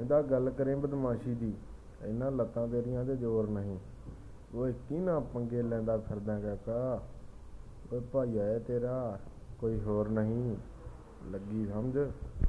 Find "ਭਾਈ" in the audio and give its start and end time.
8.00-8.38